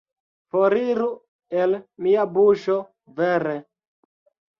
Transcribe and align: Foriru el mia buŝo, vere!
Foriru 0.53 1.09
el 1.63 1.75
mia 2.05 2.23
buŝo, 2.37 2.79
vere! 3.21 3.55